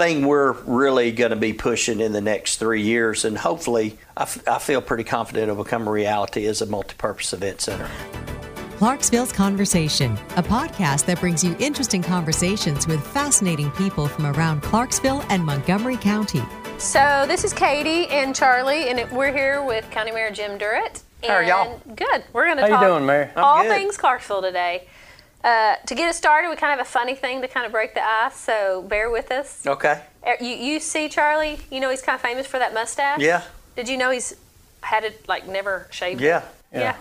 [0.00, 4.22] thing we're really going to be pushing in the next three years, and hopefully, I,
[4.22, 7.86] f- I feel pretty confident it'll become a reality as a multi-purpose event center.
[8.78, 15.22] Clarksville's Conversation, a podcast that brings you interesting conversations with fascinating people from around Clarksville
[15.28, 16.42] and Montgomery County.
[16.78, 21.02] So this is Katie and Charlie, and it- we're here with County Mayor Jim Durrett.
[21.22, 21.78] How are y'all?
[21.86, 22.24] And Good.
[22.32, 23.28] We're going to How you talk doing, Mary?
[23.36, 23.70] I'm all good.
[23.72, 24.88] things Clarksville today.
[25.42, 27.72] Uh, to get us started, we kind of have a funny thing to kind of
[27.72, 29.66] break the ice, so bear with us.
[29.66, 30.02] Okay.
[30.26, 33.20] Uh, You, you see Charlie, you know he's kind of famous for that mustache.
[33.20, 33.42] Yeah.
[33.76, 34.34] Did you know he's
[34.82, 36.20] had it like never shaved?
[36.20, 36.42] Yeah.
[36.72, 36.96] Yeah.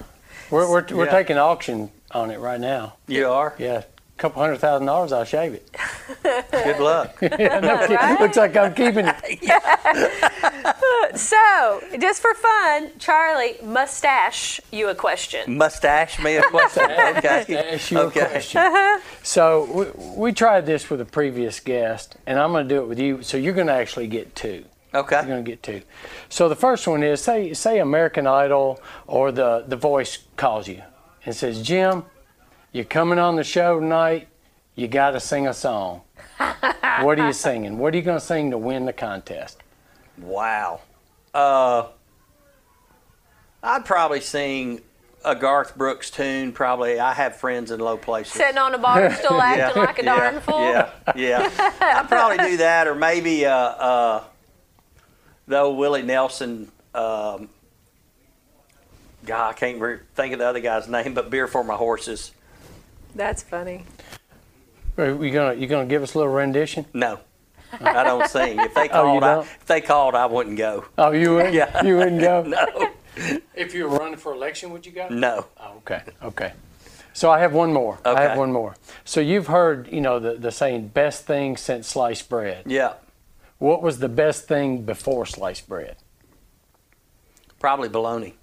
[0.49, 1.12] We're, we're, we're Yeah.
[1.12, 2.93] taking auction on it right now.
[3.07, 3.53] You are.
[3.59, 3.84] Yeah, a
[4.19, 5.71] couple hundred thousand dollars, I'll shave it.
[6.51, 7.17] Good luck.
[7.39, 7.75] Yeah, no.
[7.87, 8.19] Right?
[8.19, 10.15] Looks like I'm keeping it.
[11.15, 15.57] So, just for fun, Charlie, mustache you a question.
[15.57, 16.83] Mustache me a question.
[16.83, 17.27] okay.
[17.27, 17.97] Ask you a question.
[17.97, 18.29] Okay.
[18.29, 18.61] question.
[18.61, 18.99] Uh-huh.
[19.23, 22.87] So we, we tried this with a previous guest, and I'm going to do it
[22.87, 23.23] with you.
[23.23, 24.65] So you're going to actually get two.
[24.93, 25.15] Okay.
[25.17, 25.81] You're going to get two.
[26.29, 30.83] So the first one is say say American Idol or the the Voice calls you
[31.26, 32.04] and says, Jim,
[32.71, 34.27] you're coming on the show tonight.
[34.75, 36.01] You got to sing a song.
[37.01, 37.77] what are you singing?
[37.77, 39.57] What are you going to sing to win the contest?
[40.17, 40.81] Wow.
[41.34, 41.87] Uh,
[43.61, 44.81] I'd probably sing
[45.26, 46.51] a Garth Brooks tune.
[46.51, 46.99] Probably.
[46.99, 48.34] I have friends in low places.
[48.34, 50.61] Sitting on a bar still acting like a darn fool.
[50.61, 51.49] Yeah, yeah.
[51.81, 54.23] I'd probably do that, or maybe uh, uh,
[55.48, 56.71] the old Willie Nelson.
[56.93, 57.49] Um,
[59.26, 62.31] God, I can't re- think of the other guy's name, but "Beer for My Horses."
[63.15, 63.85] That's funny.
[64.97, 66.85] Are you gonna you gonna give us a little rendition?
[66.94, 67.19] No,
[67.79, 68.59] I don't sing.
[68.59, 69.44] If they Oh, you called, I, don't?
[69.46, 70.85] if they called, I wouldn't go.
[70.97, 71.53] Oh, you would?
[71.53, 71.84] Yeah.
[71.84, 72.44] You wouldn't go?
[73.18, 75.07] No, If you were running for election, would you go?
[75.09, 75.46] no.
[75.59, 76.53] Oh, okay, okay.
[77.13, 78.00] So I have one more.
[78.06, 78.22] I Okay.
[78.22, 78.75] have one more.
[79.03, 82.63] So you've heard, you know, the, the saying, best thing since sliced bread.
[82.66, 82.94] Yeah,
[83.57, 85.97] What was the best thing before sliced bread?
[87.59, 88.34] probably baloney.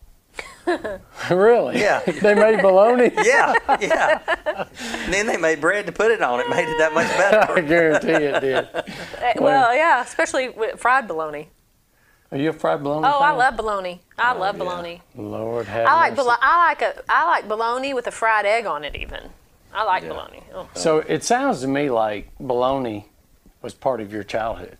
[1.31, 1.79] really?
[1.81, 2.01] Yeah.
[2.01, 3.11] they made bologna?
[3.25, 4.67] Yeah, yeah.
[5.05, 6.41] and then they made bread to put it on.
[6.41, 7.53] It made it that much better.
[7.57, 8.69] I guarantee it did.
[8.75, 8.83] Uh,
[9.39, 11.49] Well, yeah, especially with fried bologna.
[12.33, 13.07] Are you a fried bologna?
[13.07, 14.01] Oh, I love bologna.
[14.19, 15.03] I love bologna.
[15.15, 16.23] Lord have I like mercy.
[16.23, 18.97] bolo- I like a I like bologna with a fried egg on it.
[18.97, 19.31] Even
[19.73, 20.43] I like bologna.
[20.53, 20.69] Oh.
[20.75, 23.09] So it sounds to me like bologna
[23.63, 24.77] was part of your childhood.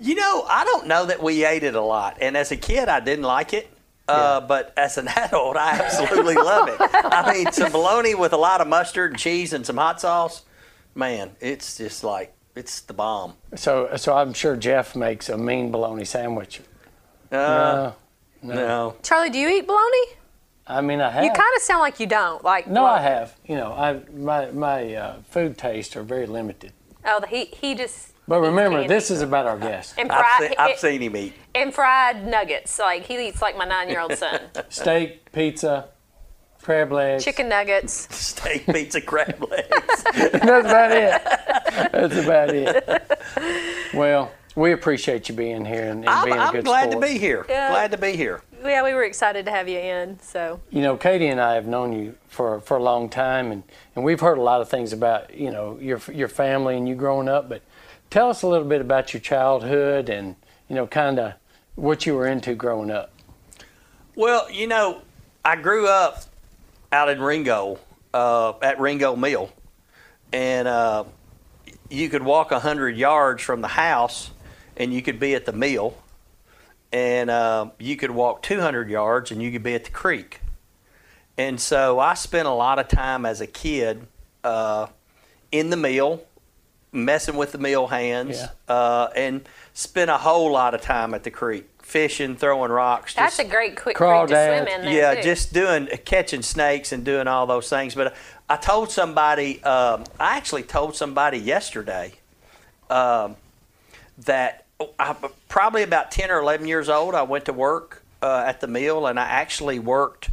[0.00, 2.16] You know, I don't know that we ate it a lot.
[2.20, 3.70] And as a kid, I didn't like it.
[4.10, 6.76] Uh, But as an adult, I absolutely love it.
[6.80, 10.42] I mean, some bologna with a lot of mustard and cheese and some hot sauce,
[10.94, 13.34] man, it's just like, it's the bomb.
[13.56, 16.60] So, so I'm sure Jeff makes a mean bologna sandwich.
[17.30, 17.92] Uh,
[18.42, 18.96] no, no.
[19.02, 20.16] Charlie, do you eat bologna?
[20.66, 21.24] I mean I have.
[21.24, 22.44] You kind of sound like you don't.
[22.44, 23.34] Like No, well, I have.
[23.44, 26.72] You know, I my my uh, food tastes are very limited.
[27.04, 28.12] Oh, he he just.
[28.30, 29.92] But remember, this is about our guests.
[29.98, 32.78] and I've, fried seen, I've seen him eat and fried nuggets.
[32.78, 34.40] Like he eats like my nine-year-old son.
[34.68, 35.88] Steak, pizza,
[36.62, 37.24] crab legs.
[37.24, 37.92] Chicken nuggets.
[38.16, 40.04] steak, pizza, crab legs.
[40.14, 41.22] That's about it.
[41.90, 43.18] That's about it.
[43.92, 47.04] Well, we appreciate you being here and, and I'm, being a I'm good glad sport.
[47.04, 47.44] to be here.
[47.48, 47.70] Yeah.
[47.70, 48.42] Glad to be here.
[48.64, 50.20] Yeah, we were excited to have you in.
[50.20, 53.64] So You know, Katie and I have known you for, for a long time, and,
[53.96, 56.94] and we've heard a lot of things about you know your your family and you
[56.94, 57.48] growing up.
[57.48, 57.62] But
[58.10, 60.36] tell us a little bit about your childhood and
[60.68, 61.34] you know kind of
[61.76, 63.12] what you were into growing up.
[64.14, 65.00] Well, you know,
[65.44, 66.24] I grew up
[66.92, 67.78] out in Ringgold,
[68.12, 69.50] uh, at Ringgold Mill,
[70.32, 71.04] and uh,
[71.88, 74.30] you could walk hundred yards from the house,
[74.76, 75.96] and you could be at the mill,
[76.92, 80.40] and uh, you could walk two hundred yards, and you could be at the creek.
[81.38, 84.06] And so I spent a lot of time as a kid
[84.44, 84.88] uh,
[85.50, 86.22] in the mill,
[86.92, 88.74] messing with the mill hands, Yeah.
[88.74, 93.14] uh, and spent a whole lot of time at the creek, fishing, throwing rocks.
[93.14, 95.22] that's just- a great quick Crawl creek to swim in there yeah, too.
[95.22, 97.94] just doing catching snakes and doing all those things.
[97.94, 98.14] But
[98.48, 102.12] I told somebody, um, I actually told somebody yesterday
[102.88, 103.36] um,
[104.26, 104.64] that
[104.98, 105.14] I,
[105.48, 109.06] probably about ten or eleven years old, I went to work uh, at the mill,
[109.06, 110.30] and I actually worked.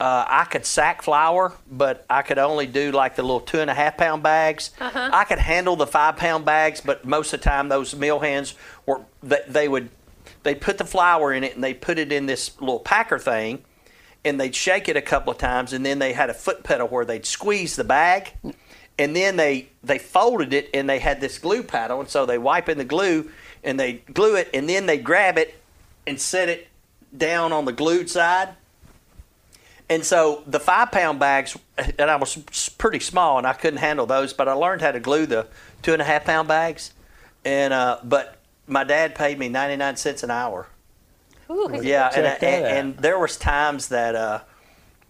[0.00, 3.68] Uh, I could sack flour, but I could only do like the little two and
[3.68, 4.70] a half pound bags.
[5.12, 8.54] I could handle the five pound bags, but most of the time those mill hands
[8.86, 9.90] were they, they would
[10.44, 13.64] they put the flour in it and they put it in this little packer thing,
[14.24, 16.86] and they'd shake it a couple of times, and then they had a foot pedal
[16.86, 18.34] where they'd squeeze the bag,
[19.00, 22.38] and then they they folded it and they had this glue paddle, and so they
[22.38, 23.32] wipe in the glue
[23.64, 25.60] and they glue it, and then they grab it
[26.06, 26.68] and set it
[27.16, 28.50] down on the glued side.
[29.90, 31.56] And so the five pound bags,
[31.98, 32.36] and I was
[32.76, 35.46] pretty small and I couldn't handle those, but I learned how to glue the
[35.82, 36.92] two and a half pound bags.
[37.44, 40.68] and uh, but my dad paid me ninety nine cents an hour.
[41.50, 44.40] Ooh, Yeah, and, and, and there was times that uh,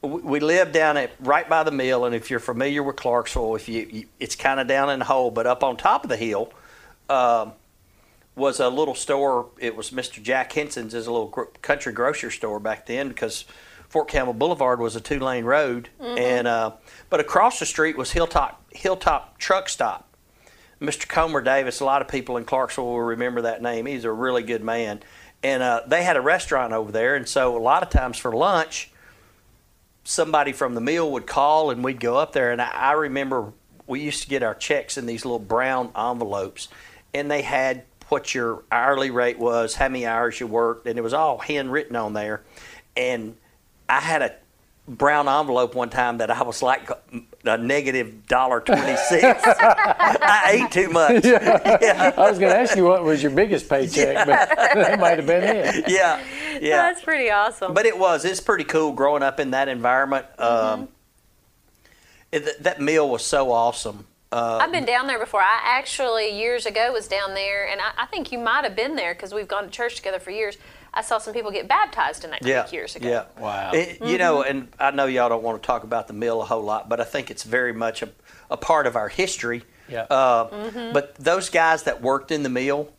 [0.03, 3.57] we we lived down at right by the mill, and if you're familiar with Clarksville,
[3.57, 6.11] if you, you it's kind of down in the hole, but up on top of
[6.11, 6.53] the hill
[7.09, 7.53] um,
[8.37, 9.47] was a little store.
[9.59, 10.23] It was Mr.
[10.23, 11.29] Jack Henson's, is a little
[11.63, 13.45] country grocery store back then because
[13.89, 16.73] Fort Campbell Boulevard was a two lane road, and uh,
[17.09, 20.09] but across the street was Hilltop Hilltop Truck Stop.
[20.81, 21.09] Mr.
[21.09, 23.87] Comer Davis, a lot of people in Clarksville will remember that name.
[23.87, 25.01] He's a really good man.
[25.43, 27.17] And uh, they had a restaurant over there.
[27.17, 28.91] And so a lot of times for lunch,
[30.05, 32.53] somebody from the mill would call and we'd go up there.
[32.53, 33.53] And I, I remember
[33.87, 36.69] we used to get our checks in these little brown envelopes.
[37.13, 41.03] And they had what your hourly rate was, how many hours you worked, and it
[41.03, 42.43] was all handwritten on there.
[42.97, 43.37] And
[43.89, 44.35] I had a
[44.87, 46.89] brown envelope one time that I was like
[47.45, 49.43] a negative dollar twenty six.
[49.47, 51.25] I ate too much.
[51.25, 55.19] Yeah, I was going to ask you what was your biggest paycheck, but that might
[55.19, 55.85] have been it.
[55.89, 56.23] yeah,
[56.61, 56.77] yeah.
[56.77, 57.75] That's pretty awesome.
[57.75, 58.25] But it was.
[58.25, 60.27] It's pretty cool growing up in that environment.
[60.39, 60.83] Mm-hmm.
[60.83, 60.89] Um,
[62.33, 64.07] it, that meal was so awesome.
[64.31, 65.41] Uh, I've been down there before.
[65.41, 68.95] I actually years ago was down there, and I, I think you might have been
[68.95, 70.59] there because we've gone to church together for years.
[70.95, 73.09] I saw some people get baptized in that creek yeah, years ago.
[73.09, 73.25] yeah.
[73.41, 73.71] Wow.
[73.73, 76.45] It- You know, and I know y'all don't want to talk about the mill a
[76.45, 78.09] whole lot, but I think it's very much a,
[78.51, 79.63] a part of our history.
[79.89, 80.03] Yeah.
[80.11, 80.93] Uh, Mm-hmm.
[80.93, 82.91] But those guys that worked in the mill,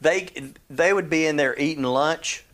[0.00, 0.28] they
[0.70, 2.44] they would be in there eating lunch,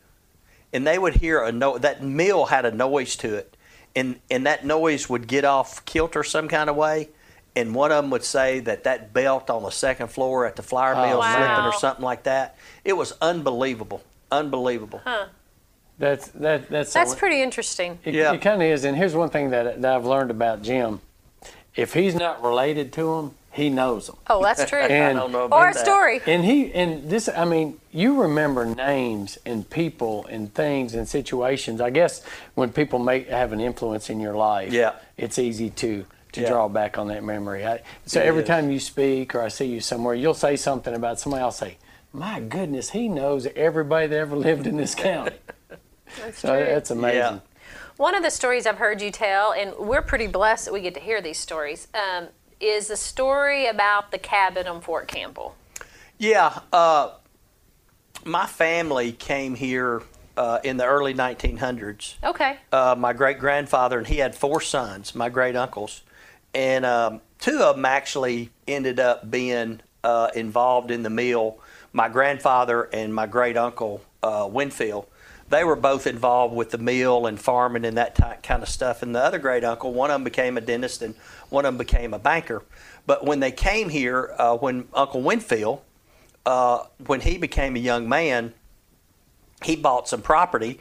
[0.72, 1.76] and they would hear a no.
[1.78, 3.56] That mill had a noise to it,
[3.94, 7.10] and and that noise would get off kilter some kind of way,
[7.54, 10.62] and one of them would say that that belt on the second floor at the
[10.62, 11.36] flour mill Wow.
[11.36, 12.56] slipping or something like that.
[12.84, 14.02] It was unbelievable,
[14.38, 15.00] unbelievable.
[15.04, 15.26] Huh.
[15.98, 16.68] That's that.
[16.68, 17.98] That's That's the- pretty interesting.
[18.04, 18.32] It, Yeah.
[18.32, 18.84] it kind of is.
[18.84, 21.00] And here's one thing that, that I've learned about Jim:
[21.76, 24.16] if he's not related to him, he knows them.
[24.28, 24.80] Oh, that's true.
[24.80, 25.84] And- I don't know about or a that.
[25.84, 26.20] story.
[26.26, 31.80] And he and this, I mean, you remember names and people and things and situations.
[31.80, 32.22] I guess
[32.56, 34.92] when people make have an influence in your life, Yeah.
[35.16, 36.48] it's easy to to Yeah.
[36.48, 37.64] draw back on that memory.
[37.64, 38.48] I, so It every is.
[38.48, 41.40] time you speak or I see you somewhere, you'll say something about somebody.
[41.44, 41.76] I'll say,
[42.14, 45.36] "My goodness, he knows everybody that ever lived in this county."
[46.20, 46.64] That's so true.
[46.64, 47.42] that's amazing.
[47.96, 50.94] One of the stories I've heard you tell, and we're pretty blessed that we get
[50.94, 52.28] to hear these stories, um,
[52.60, 55.56] is the story about the cabin on Fort Campbell.
[56.18, 57.10] Yeah, uh,
[58.24, 60.02] my family came here
[60.36, 62.14] uh, in the early 1900s.
[62.22, 62.58] Okay.
[62.72, 66.02] Uh, my great grandfather, and he had four sons, my great uncles,
[66.54, 71.58] and um, two of them actually ended up being uh, involved in the mill.
[71.94, 75.06] My grandfather and my great uncle uh, Winfield,
[75.48, 79.00] they were both involved with the mill and farming and that ty- kind of stuff.
[79.02, 81.14] And the other great uncle, one of them became a dentist and
[81.50, 82.64] one of them became a banker.
[83.06, 85.82] But when they came here, uh, when Uncle Winfield,
[86.44, 88.54] uh, when he became a young man,
[89.62, 90.80] he bought some property,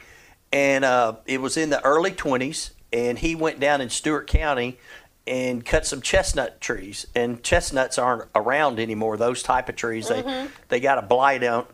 [0.52, 4.78] and uh, it was in the early 20s, and he went down in Stewart County
[5.26, 7.06] and cut some chestnut trees.
[7.14, 10.08] And chestnuts aren't around anymore; those type of trees.
[10.08, 11.66] They they got a blight on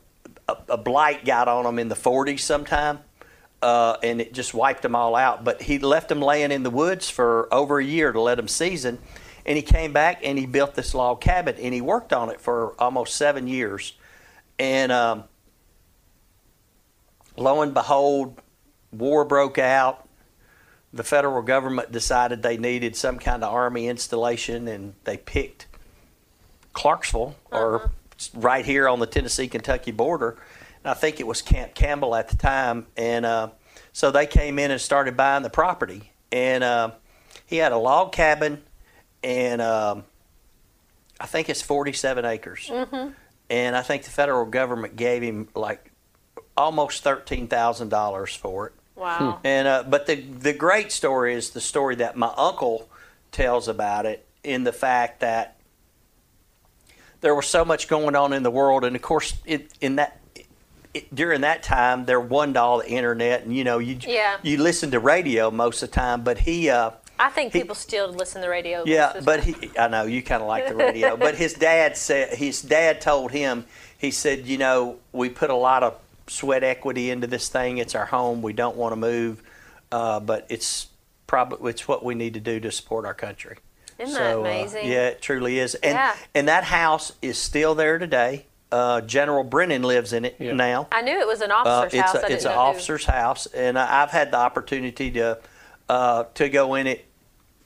[0.50, 3.00] a, a blight got on them in the 40s sometime.
[3.62, 5.44] Uh, and it just wiped them all out.
[5.44, 8.48] But he left them laying in the woods for over a year to let them
[8.48, 8.98] season.
[9.44, 12.40] And he came back and he built this log cabin and he worked on it
[12.40, 13.94] for almost seven years.
[14.58, 15.24] And um,
[17.36, 18.40] lo and behold,
[18.92, 20.08] war broke out.
[20.92, 25.66] The federal government decided they needed some kind of army installation, and they picked
[26.72, 27.90] Clarksville, or
[28.34, 30.36] right here on the Tennessee Kentucky border.
[30.82, 32.86] And I think it was Camp Campbell at the time.
[32.96, 33.50] And uh,
[33.92, 36.12] so they came in and started buying the property.
[36.32, 36.90] And uh,
[37.46, 38.62] he had a log cabin,
[39.22, 40.04] and um,
[41.20, 42.70] I think it's 47 acres.
[43.48, 45.90] And I think the federal government gave him like
[46.56, 48.72] almost $13,000 for it.
[49.00, 49.40] Wow.
[49.44, 52.88] And uh, but the the great story is the story that my uncle
[53.32, 55.56] tells about it in the fact that
[57.20, 60.18] there was so much going on in the world, and of course, it, in that
[60.94, 64.36] it, during that time there wasn't all the internet, and you know you Yeah.
[64.42, 66.22] you listen to radio most of the time.
[66.24, 68.82] But he uh, I think He- people still listen to the radio.
[68.86, 71.34] yeah, most of the but he, I know you kind of like the radio, but
[71.34, 73.64] his dad said his dad told him
[73.98, 75.98] he said, you know, we put a lot of
[76.30, 77.78] sweat equity into this thing.
[77.78, 78.40] It's our home.
[78.42, 79.42] We don't want to move,
[79.90, 80.86] uh, but it's
[81.26, 83.58] probably it's what we need to do to support our country.
[83.98, 84.86] Isn't that So, uh, amazing?
[84.86, 85.74] yeah, it truly is.
[85.76, 86.14] And Yeah.
[86.34, 88.46] and that house is still there today.
[88.72, 90.52] Uh, General Brennan lives in it Yeah.
[90.52, 90.86] now.
[90.92, 92.14] I knew it was an Uh, officer's it's house.
[92.14, 92.60] I a, didn't it's an know who.
[92.60, 95.38] officer's house, and I- I've had the opportunity to
[95.88, 97.04] uh, to go in it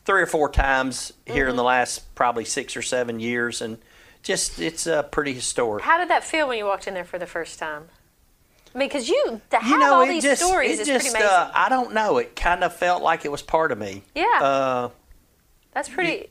[0.07, 1.51] three or four times here Mm-hmm.
[1.51, 3.77] in the last probably six or seven years, and
[4.23, 5.85] just it's uh, pretty historic.
[5.85, 7.91] How did that feel when you walked in there for the first time?
[8.75, 11.17] I mean, because you to have you know, all these just, stories is just, pretty
[11.25, 11.29] amazing.
[11.29, 12.19] Uh, I don't know.
[12.19, 14.03] It kind of felt like it was part of me.
[14.15, 14.25] Yeah.
[14.43, 14.91] Uh,
[15.73, 16.29] That's pretty.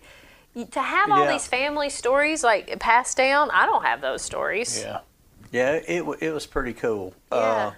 [0.54, 1.32] y- To have all Yeah.
[1.32, 4.82] these family stories like passed down, I don't have those stories.
[4.82, 5.00] Yeah.
[5.52, 7.14] yeah, it it was pretty cool.
[7.32, 7.38] Yeah.
[7.38, 7.72] Uh,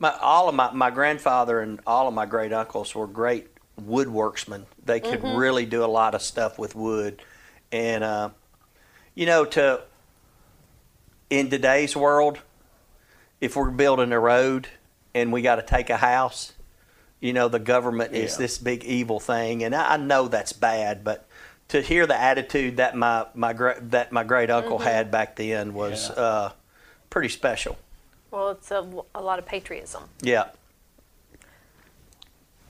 [0.00, 3.46] my all of my my grandfather and all of my great uncles were great
[3.76, 4.66] woodworksmen.
[4.84, 5.36] They could Mm-hmm.
[5.36, 7.22] really do a lot of stuff with wood,
[7.70, 8.30] and uh,
[9.14, 9.82] you know, to
[11.30, 12.38] in today's world,
[13.44, 14.68] if we're building a road
[15.14, 16.54] and we got to take a house,
[17.20, 21.04] you know, the government is this big evil thing, and I, I know that's bad,
[21.04, 21.26] but
[21.68, 24.86] to hear the attitude that my my gra- that my great uncle Mm-hmm.
[24.88, 26.22] had back then was Yeah.
[26.22, 26.52] uh,
[27.10, 27.76] pretty special.
[28.30, 28.84] Well, it's a,
[29.14, 30.04] a lot of patriotism.
[30.22, 30.48] Yeah.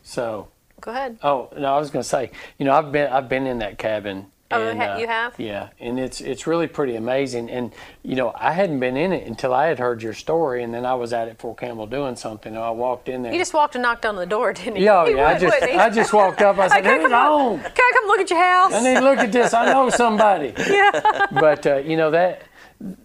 [0.02, 0.48] So,
[0.80, 1.18] Go ahead.
[1.22, 4.26] oh no, I was gonna say, you know, I've been I've been in that cabin.
[4.56, 5.34] Oh, and, ha- you have?
[5.38, 7.50] Yeah, and it's it's really pretty amazing.
[7.50, 10.72] And you know, I hadn't been in it until I had heard your story, and
[10.72, 12.54] then I was out at Fort Campbell doing something.
[12.54, 13.32] And I walked in there.
[13.32, 14.84] You just walked and knocked on the door, didn't you?
[14.84, 15.28] yeah, He yeah.
[15.28, 15.62] I just?
[15.62, 16.58] I just walked up.
[16.58, 17.60] I said, Can I "Who's come home?
[17.60, 18.72] Can I come look at your house?
[18.72, 19.54] I need to look at this.
[19.54, 21.26] I know somebody." yeah.
[21.32, 22.42] but uh, you know that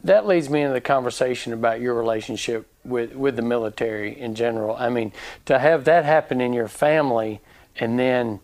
[0.03, 4.75] that leads me into the conversation about your relationship with with the military in general.
[4.75, 5.11] I mean,
[5.45, 7.39] to have that happen in your family,
[7.77, 8.39] and then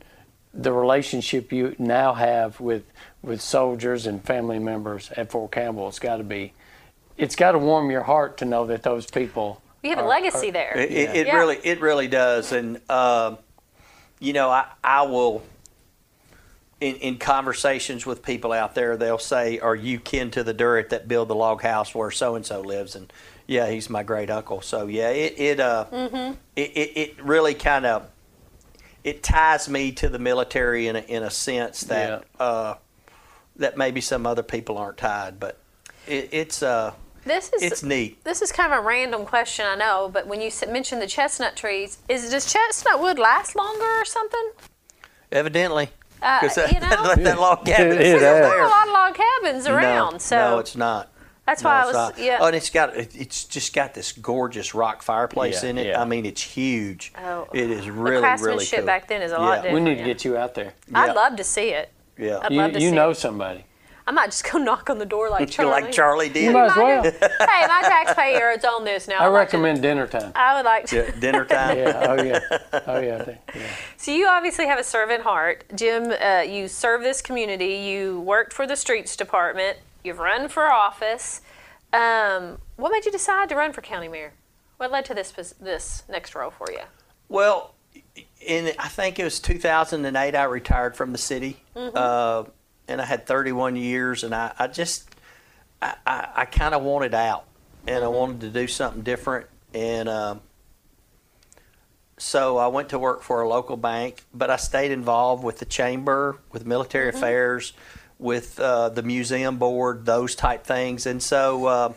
[0.58, 2.84] the relationship you now have with
[3.22, 6.54] with soldiers and family members at Fort Campbell, it's got to be,
[7.18, 9.62] it's got to warm your heart to know that those people.
[9.84, 10.78] We have a are- legacy there.
[10.78, 11.38] It, it, it Yeah.
[11.38, 13.38] really, it really does, and um,
[14.20, 15.44] you know, I, I will.
[16.82, 20.90] In, in conversations with people out there, they'll say, "Are you kin to the Durrett
[20.90, 23.12] that built the log house where so and so lives?" And
[23.48, 24.60] yeah, he's my great uncle.
[24.62, 25.86] So yeah, it it uh,
[26.56, 28.08] it, it, it really kind of
[29.06, 32.74] it ties me to the military in a, in a sense that uh,
[33.56, 35.58] that maybe some other people aren't tied, but
[36.08, 36.92] it, it's uh,
[37.24, 38.22] This is it's neat.
[38.24, 41.08] This is kind of a random question, I know, but when you s- mentioned the
[41.08, 44.52] chestnut trees, is does chestnut wood last longer or something?
[45.32, 45.90] Evidently,
[46.22, 48.20] Uh, because you know, that, that log cabin It is is, yeah.
[48.20, 48.60] there there.
[48.62, 51.12] are a lot of log cabins around, no, so no, it's not.
[51.46, 52.18] That's No, why I was not.
[52.20, 52.38] yeah.
[52.42, 55.88] Oh, and it's got it- it's just got this gorgeous rock fireplace Yeah, in it.
[55.88, 56.02] yeah.
[56.02, 57.14] I mean, it's huge.
[57.18, 58.86] Oh, it is the really really craftsmanship cool.
[58.86, 59.74] back then is a lot different.
[59.76, 60.74] We need to get you out there.
[60.92, 61.02] Yeah.
[61.02, 61.90] I'd love to see it.
[62.18, 63.16] Yeah, I'd You love to you see know it.
[63.18, 63.66] somebody.
[64.08, 65.72] I might just go knock on the door like Charlie.
[65.82, 66.44] like Charlie did.
[66.44, 67.04] You might as well.
[67.04, 69.16] hey, my taxpayer, it's on this now.
[69.20, 70.32] I I'd like recommend dinner time.
[70.36, 70.96] I would like to.
[70.98, 71.78] Yeah, dinner time.
[71.78, 72.06] Yeah.
[72.10, 72.40] Oh yeah.
[72.88, 73.18] Oh yeah.
[73.20, 73.62] I think- yeah.
[73.98, 76.12] So you obviously have a servant heart, Jim.
[76.22, 77.78] Uh, you serve this community.
[77.78, 79.78] You worked for the streets department.
[80.06, 81.42] You've run for office.
[81.92, 84.34] Um, what made you decide to run for county mayor?
[84.78, 86.82] What led to this this next role for you?
[87.28, 87.74] Well,
[88.42, 90.36] in I think it was 2008.
[90.36, 91.98] I retired from the city, Mm-hmm.
[91.98, 92.44] uh,
[92.88, 95.10] and I had 31 years, and I, I just
[95.82, 97.46] I, I, I kind of wanted out,
[97.88, 98.06] and Mm-hmm.
[98.06, 100.42] I wanted to do something different, and um,
[102.18, 105.66] so I went to work for a local bank, but I stayed involved with the
[105.66, 107.18] chamber, with military Mm-hmm.
[107.18, 107.74] affairs,
[108.18, 111.94] with uh, the museum board, those type things, and so uh,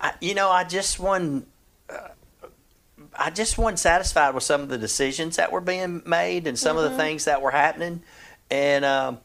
[0.00, 1.46] I, you know I just won.
[3.20, 6.76] I just wasn't satisfied with some of the decisions that were being made and some
[6.76, 8.02] of the things that were happening.
[8.48, 9.18] And um,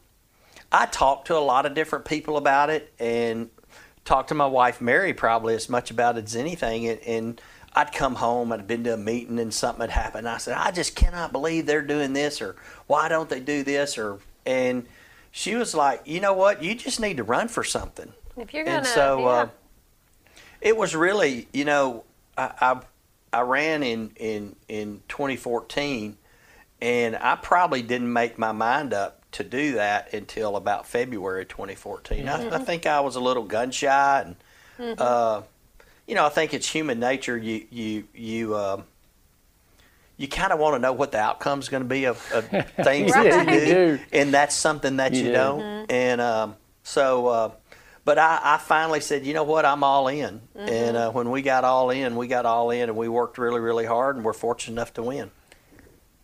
[0.72, 3.50] I talked to a lot of different people about it and
[4.04, 6.88] talked to my wife, Mary, probably as much about it as anything.
[6.88, 7.40] And, and
[7.72, 10.28] I'd come home, I'd been to a meeting and something had happened.
[10.28, 12.56] I said, I just cannot believe they're doing this or
[12.86, 13.98] why don't they do this?
[13.98, 14.86] Or, and
[15.36, 16.62] she was like, you know what?
[16.62, 19.26] You just need to run for something If you're gonna, and so yeah.
[19.26, 19.48] uh,
[20.60, 22.04] it was really, you know,
[22.38, 22.80] I, I
[23.32, 26.16] I ran in in in 2014,
[26.80, 32.28] and I probably didn't make my mind up to do that until about February 2014.
[32.28, 34.34] I, I think I was a little gun shy,
[34.78, 35.42] and uh,
[36.06, 37.36] you know, I think it's human nature.
[37.36, 38.56] You you you.
[38.56, 38.84] Um,
[40.16, 42.44] you kind of want to know what the outcome is going to be of, of
[42.84, 43.30] things Right.
[43.30, 44.02] that you You do, do.
[44.12, 45.32] and that's something that You you, do.
[45.32, 45.90] don't.
[45.90, 47.50] And um, so, uh,
[48.04, 50.40] but I, I finally said, you know what, I'm all in.
[50.54, 53.60] And uh, when we got all in, we got all in, and we worked really,
[53.60, 55.30] really hard, and we're fortunate enough to win.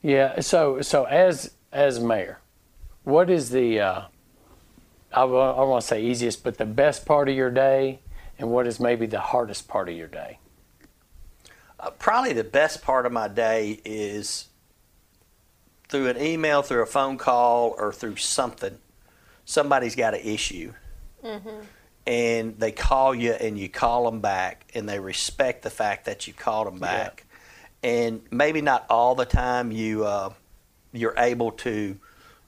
[0.02, 0.40] Yeah.
[0.40, 2.38] So so as as mayor,
[3.04, 4.02] what is the uh,
[5.12, 8.00] I, wa- I want to say easiest, but the best part of your day,
[8.38, 10.38] and what is maybe the hardest part of your day?
[11.80, 14.48] Uh, probably the best part of my day is
[15.88, 18.78] through an email, through a phone call, or through something.
[19.46, 20.74] Somebody's got an issue,
[22.06, 26.26] and they call you, and you call them back, and they respect the fact that
[26.26, 27.24] you called them back.
[27.82, 30.32] And maybe not all the time you uh,
[30.92, 31.98] you're able to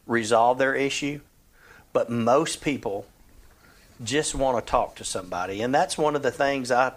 [0.06, 1.20] resolve their issue,
[1.92, 3.06] but most people
[4.04, 5.62] just want to talk to somebody.
[5.62, 6.92] And that's one of the things I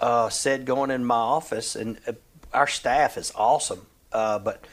[0.00, 1.76] uh, said going in my office.
[1.76, 2.12] And uh,
[2.52, 3.86] our staff is awesome.
[4.12, 4.64] Uh, but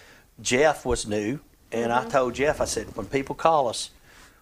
[0.41, 1.39] Jeff was new.
[1.72, 3.89] And I told Jeff, I said, when people call us,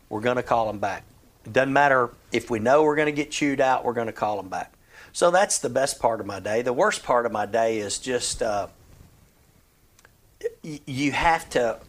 [0.09, 1.03] we're going to call them back.
[1.45, 4.13] It doesn't matter if we know we're going to get chewed out, we're going to
[4.13, 4.73] call them back.
[5.11, 6.61] So that's the best part of my day.
[6.61, 8.67] The worst part of my day is just uh,
[10.63, 11.79] y- you have to,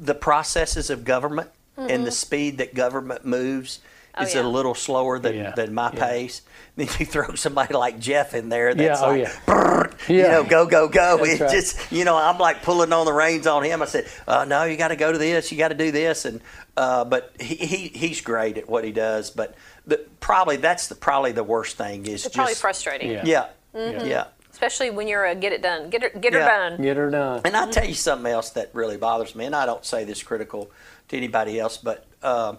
[0.00, 3.80] the processes of government and the speed that government moves
[4.16, 4.42] Oh, is yeah.
[4.42, 6.06] a little slower than, Yeah, than my yeah.
[6.08, 6.42] pace.
[6.76, 9.32] Then you throw somebody like Jeff in there that's Yeah, oh, like, yeah.
[9.46, 11.18] "Brrr," you know, go, go, go.
[11.18, 11.50] That's It right.
[11.52, 13.80] just, you know, I'm like pulling on the reins on him.
[13.80, 16.24] I said, uh, no, you got to go to this, you got to do this.
[16.24, 16.40] And,
[16.76, 19.30] uh, but he, he, he's great at what he does.
[19.30, 19.54] But
[19.86, 23.22] the, probably that's the, probably the worst thing is It's just, probably frustrating, Yeah.
[23.24, 24.06] yeah, Mm-hmm.
[24.08, 24.24] yeah.
[24.50, 26.70] especially when you're a get it done, get her, get her Yeah.
[26.70, 26.82] done.
[26.82, 27.42] Get her done.
[27.44, 30.24] And I'll tell you something else that really bothers me, and I don't say this
[30.24, 30.72] critical
[31.10, 32.58] to anybody else, but um,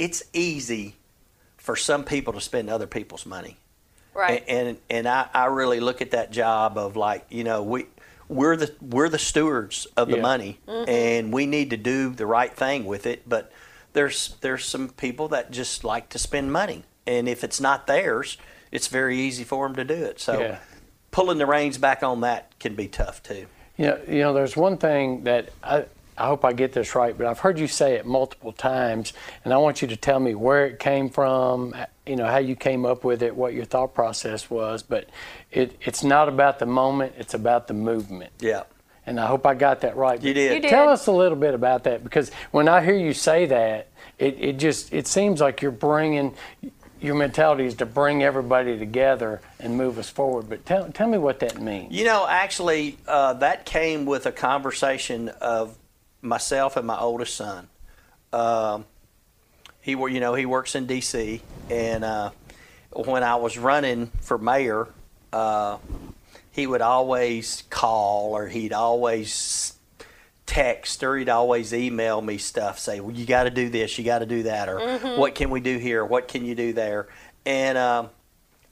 [0.00, 0.96] it's easy
[1.58, 3.58] for some people to spend other people's money.
[4.14, 4.42] Right.
[4.48, 7.86] And and, and I, I really look at that job of like, you know, we
[8.28, 10.22] we're the we're the stewards of the Yeah.
[10.22, 10.88] money mm-hmm.
[10.90, 13.52] and we need to do the right thing with it, but
[13.92, 16.84] there's there's some people that just like to spend money.
[17.06, 18.36] And if it's not theirs,
[18.72, 20.18] it's very easy for them to do it.
[20.20, 20.58] So Yeah.
[21.10, 23.46] pulling the reins back on that can be tough too.
[23.76, 25.84] You know, you know, there's one thing that I,
[26.20, 29.54] I hope I get this right, but I've heard you say it multiple times, and
[29.54, 31.74] I want you to tell me where it came from,
[32.06, 34.82] you know, how you came up with it, what your thought process was.
[34.82, 35.08] But
[35.50, 38.32] it, it's not about the moment, it's about the movement.
[38.38, 38.64] Yeah.
[39.06, 40.22] And I hope I got that right.
[40.22, 40.54] You did.
[40.54, 40.68] You did.
[40.68, 44.36] Tell us a little bit about that because when I hear you say that, it,
[44.38, 46.34] it just it seems like you're bringing
[47.00, 50.50] your mentality is to bring everybody together and move us forward.
[50.50, 51.94] But tell tell me what that means.
[51.94, 55.78] You know, actually, uh, that came with a conversation of
[56.22, 57.68] myself and my oldest son.
[58.32, 58.84] Um,
[59.80, 61.42] he, wor- you know, he works in D.C.
[61.70, 62.30] and uh,
[62.92, 64.88] when I was running for mayor,
[65.32, 65.78] uh,
[66.52, 69.74] he would always call or he'd always
[70.46, 74.04] text or he'd always email me stuff say well you got to do this you
[74.04, 77.06] got to do that or what can we do here what can you do there
[77.46, 78.10] and um,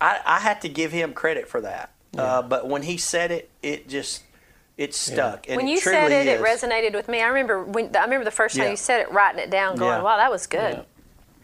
[0.00, 3.48] I, I had to give him credit for that uh, but when he said it
[3.62, 4.24] it just
[4.78, 6.40] it stuck and when it you truly said it, it is.
[6.40, 7.20] resonated with me.
[7.20, 8.70] I remember when I remember the first time Yeah.
[8.70, 10.02] you said it, writing it down, going, Yeah.
[10.02, 10.84] "Wow, that was good."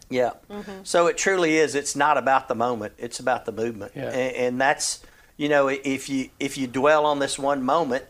[0.09, 0.31] Yeah.
[0.51, 0.85] Mm-hmm.
[0.85, 1.75] So it truly is.
[1.75, 2.92] It's not about the moment.
[2.97, 3.92] It's about the movement.
[3.97, 4.11] Yeah.
[4.11, 5.03] And, and that's
[5.37, 8.05] you know if you if you dwell on this one moment,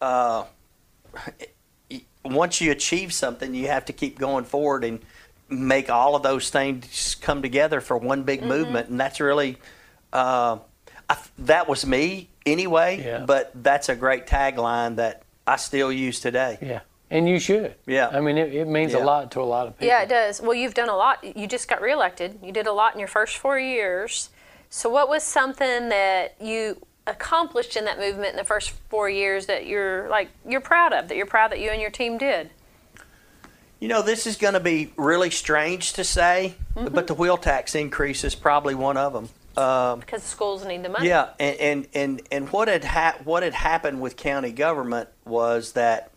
[0.00, 0.44] uh,
[2.24, 5.00] once you achieve something, you have to keep going forward and
[5.50, 8.48] make all of those things come together for one big Mm-hmm.
[8.48, 8.88] movement.
[8.88, 9.58] And that's really
[10.14, 10.58] uh,
[11.10, 13.02] I, that was me anyway.
[13.04, 13.24] Yeah.
[13.26, 16.58] But that's a great tagline that I still use today.
[16.60, 17.74] Yeah, and you should.
[17.86, 18.08] Yeah.
[18.12, 19.02] I mean, it, it means Yeah.
[19.02, 19.88] a lot to a lot of people.
[19.88, 20.40] Yeah, it does.
[20.40, 21.22] Well, you've done a lot.
[21.36, 22.38] You just got reelected.
[22.42, 24.30] You did a lot in your first four years.
[24.68, 29.46] So, what was something that you accomplished in that movement in the first four years
[29.46, 31.08] that you're like you're proud of?
[31.08, 32.50] That you're proud that you and your team did?
[33.80, 36.94] You know, this is going to be really strange to say, Mm-hmm.
[36.94, 39.28] but the wheel tax increase is probably one of them.
[39.56, 41.08] Um, Because schools need the money.
[41.08, 45.72] yeah, and and and, and what had ha- what had happened with county government was
[45.72, 46.12] that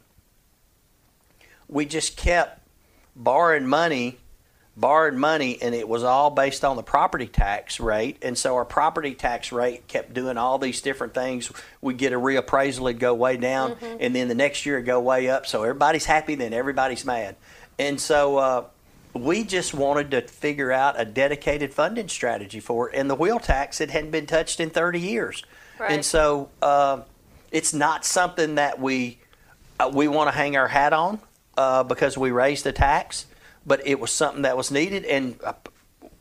[1.68, 2.62] we just kept
[3.16, 4.20] borrowing money,
[4.78, 8.18] borrowing money, and it was all based on the property tax rate.
[8.22, 11.52] And so our property tax rate kept doing all these different things.
[11.82, 15.00] We'd get a reappraisal, it'd go way down, and then the next year it'd go
[15.00, 15.48] way up.
[15.48, 17.36] So everybody's happy, then everybody's mad.
[17.80, 18.66] And so uh,
[19.14, 22.96] we just wanted to figure out a dedicated funding strategy for it.
[22.98, 25.44] And the wheel tax, it hadn't been touched in 30 years.
[25.80, 25.92] Right.
[25.92, 27.02] And so uh,
[27.52, 29.20] it's not something that we
[29.80, 31.20] uh, we want to hang our hat on
[31.58, 33.26] uh, because we raised the tax,
[33.66, 35.06] but it was something that was needed.
[35.06, 35.54] And uh,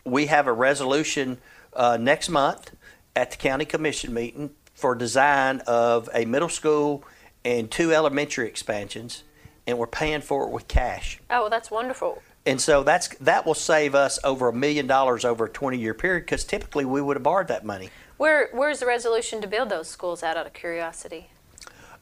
[0.05, 1.39] we have a resolution
[1.75, 2.73] uh, next month
[3.15, 7.05] at the county commission meeting for design of a middle school
[7.45, 9.23] and two elementary expansions,
[9.67, 11.21] and we're paying for it with cash.
[11.31, 12.23] Oh, well, that's wonderful.
[12.45, 15.95] And so that's that will save us over a million dollars over a 20 year
[15.95, 17.91] period because typically we would have borrowed that money.
[18.17, 20.37] Where Where's the resolution to build those schools at?
[20.37, 21.29] Out of curiosity.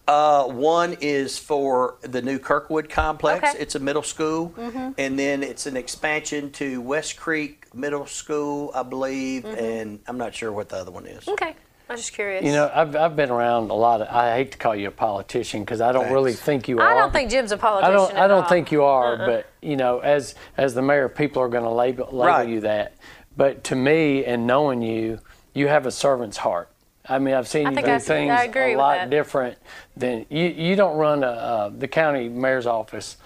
[0.09, 3.39] Uh, one is for the new Kirkwood complex.
[3.39, 3.49] Okay.
[3.53, 3.63] Mm-hmm.
[3.63, 4.53] It's a middle school,
[4.99, 9.65] and then it's an expansion to West Creek Middle School, I believe, Mm-hmm.
[9.65, 11.29] and I'm not sure what the other one is.
[11.29, 11.55] Okay,
[11.91, 12.45] I was just curious.
[12.45, 14.07] You know, I've, I've been around a lot of.
[14.15, 16.13] I hate to call you a politician because I don't Thanks.
[16.15, 16.89] really think you are.
[16.89, 17.97] I don't think Jim's a I politician.
[17.97, 18.17] I don't.
[18.17, 18.49] I don't all.
[18.49, 19.17] think you are.
[19.17, 22.49] But you know, as as the mayor, people are going to label label Right.
[22.49, 22.95] you that.
[23.37, 25.19] But to me, and knowing you,
[25.53, 26.71] you have a servant's heart.
[27.09, 29.59] I mean, I've seen I you do I see- things I a lot different
[29.97, 30.45] than you.
[30.47, 33.17] You don't run a, uh, the county mayor's office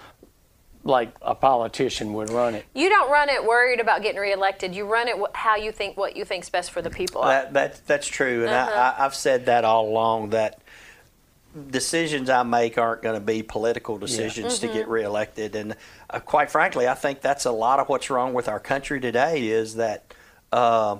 [0.85, 2.63] like a politician would run it.
[2.75, 4.73] You don't run it worried about getting reelected.
[4.75, 7.23] You run it how you think what you think's best for the people.
[7.23, 8.71] That, that that's true, and Uh-huh.
[8.71, 10.29] I, I, I've said that all along.
[10.29, 10.61] That
[11.71, 14.75] decisions I make aren't going to be political decisions to Mm-hmm.
[14.77, 15.75] get reelected, and
[16.09, 19.47] uh, quite frankly, I think that's a lot of what's wrong with our country today.
[19.47, 20.13] Is that
[20.51, 20.97] uh,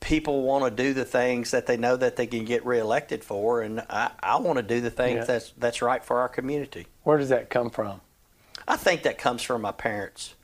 [0.00, 3.62] people want to do the things that they know that they can get reelected for,
[3.62, 5.24] and I, I want to do the things Yeah.
[5.24, 6.88] that's that's right for our community.
[7.04, 8.00] Where does that come from?
[8.70, 10.36] I think that comes from my parents.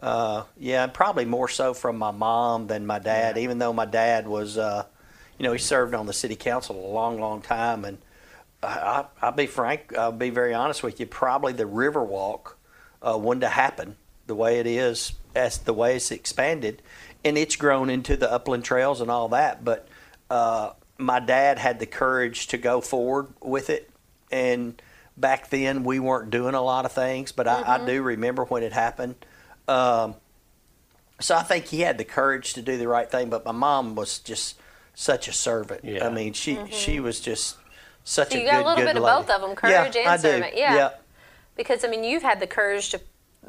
[0.00, 3.38] Uh, yeah, and probably more so from my mom than my dad.
[3.38, 4.84] Even though my dad was, uh,
[5.38, 7.98] you know, he served on the city council a long, long time, and
[8.64, 11.06] I, I, I'll be frank, I'll be very honest with you.
[11.06, 12.54] Probably the Riverwalk
[13.00, 13.94] uh, wouldn't have happened
[14.26, 16.82] the way it is, as the way it's expanded,
[17.24, 19.64] and it's grown into the upland trails and all that.
[19.64, 19.86] But
[20.28, 23.88] uh, my dad had the courage to go forward with it,
[24.32, 24.82] and
[25.16, 28.62] back then we weren't doing a lot of things, but I, I do remember when
[28.62, 29.14] it happened.
[29.68, 30.14] Um,
[31.20, 33.94] so I think he had the courage to do the right thing, but my mom
[33.94, 34.58] was just
[34.94, 35.84] such a servant.
[35.84, 36.06] Yeah.
[36.06, 37.56] I mean, she she was just
[38.04, 38.32] such Mm-hmm.
[38.32, 40.00] So a you good, got a little good bit of both of them, courage yeah,
[40.00, 40.22] and I do.
[40.22, 40.56] servant.
[40.56, 40.74] Yeah.
[40.74, 40.90] yeah.
[41.56, 43.00] Because I mean, you've had the courage to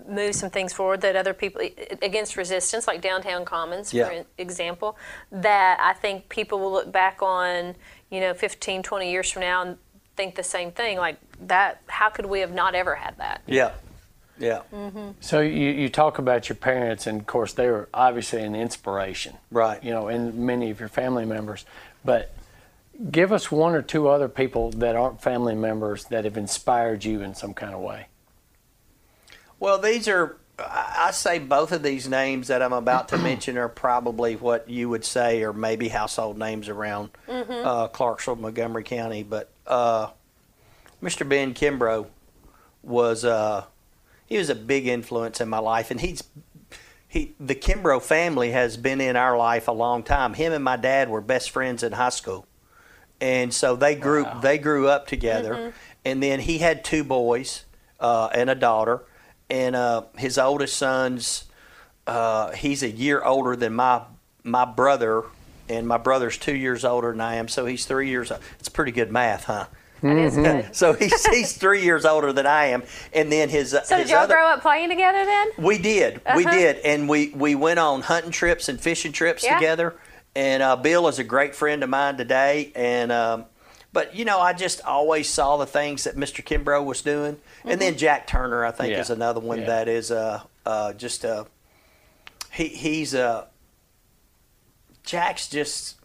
[0.08, 1.62] move some things forward that other people
[2.02, 4.06] against resistance, like downtown commons, Yeah.
[4.10, 4.98] for example,
[5.32, 7.76] that I think people will look back on,
[8.10, 9.78] you know, 15, 20 years from now and
[10.16, 10.98] think the same thing.
[10.98, 13.42] Like that, how could we have not ever had that?
[13.48, 13.72] Yeah.
[14.40, 14.62] Yeah.
[15.20, 19.38] So you, you talk about your parents, and of course they were obviously an inspiration,
[19.52, 19.82] Right.
[19.84, 21.66] You know, and many of your family members.
[22.04, 22.34] But
[23.12, 27.22] give us one or two other people that aren't family members that have inspired you
[27.22, 28.08] in some kind of way.
[29.60, 33.58] Well, these are, I I say both of these names that I'm about to mention
[33.58, 39.24] are probably what you would say or maybe household names around uh, Clarksville, Montgomery County.
[39.24, 40.08] But uh,
[41.02, 41.28] Mr.
[41.28, 42.08] Ben Kimbrough
[42.82, 43.66] was, uh,
[44.26, 45.92] he was a big influence in my life.
[45.92, 46.24] And he's,
[47.08, 50.34] he, the Kimbrough family has been in our life a long time.
[50.34, 52.46] Him and my dad were best friends in high school.
[53.22, 54.40] And so they grew, Wow.
[54.42, 55.74] they grew up together.
[56.04, 57.64] And then he had two boys
[58.00, 59.04] uh, and a daughter
[59.50, 61.46] and uh, his oldest son's
[62.08, 64.02] uh, he's a year older than my
[64.44, 65.24] my brother,
[65.70, 68.32] and my brother's two years older than I am, so he's three years.
[68.60, 69.66] It's pretty good math, huh?
[70.02, 70.76] That is good.
[70.76, 74.08] So he's he's three years older than I am, and then his uh, So his
[74.08, 75.48] did y'all other, grow up playing together then?
[75.58, 76.16] we did.
[76.36, 76.52] We Uh-huh.
[76.52, 76.76] did.
[76.80, 79.56] And we, we went on hunting trips and fishing trips Yeah.
[79.56, 79.96] together.
[80.36, 82.72] And uh, Bill is a great friend of mine today.
[82.76, 83.46] And um,
[83.94, 86.44] but you know, I just always saw the things that Mr.
[86.44, 87.38] Kimbrough was doing.
[87.64, 89.00] And then Jack Turner, I think, Yeah.
[89.00, 89.66] is another one Yeah.
[89.68, 91.46] that is uh, uh, just uh,
[92.52, 93.46] he he's uh,
[95.04, 95.98] Jack's just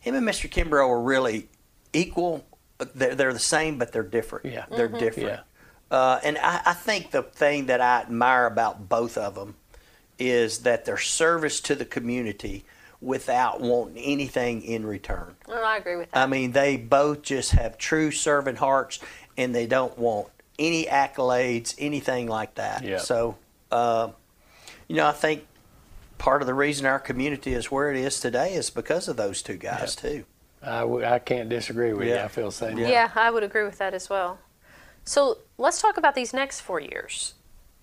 [0.00, 0.48] him and Mr.
[0.48, 1.48] Kimbrough are really
[1.92, 2.44] equal.
[2.94, 4.46] They're, they're the same, but they're different.
[4.46, 4.66] Yeah.
[4.70, 5.28] They're different.
[5.28, 5.40] Yeah.
[5.90, 9.56] Uh, and I, I think the thing that I admire about both of them
[10.18, 12.64] is that their service to the community
[13.00, 15.36] without wanting anything in return.
[15.46, 16.22] Well, I agree with that.
[16.22, 19.00] I mean, they both just have true servant hearts
[19.36, 22.84] and they don't want any accolades, anything like that.
[22.84, 22.98] Yeah.
[22.98, 23.36] So,
[23.70, 24.10] uh,
[24.88, 25.46] you know, I think
[26.18, 29.42] part of the reason our community is where it is today is because of those
[29.42, 30.24] two guys, too.
[30.62, 32.16] I, w- I can't disagree with you.
[32.16, 32.78] I feel the same.
[32.78, 32.88] Yeah.
[32.88, 34.38] Yeah, I would agree with that as well.
[35.04, 37.34] So let's talk about these next four years.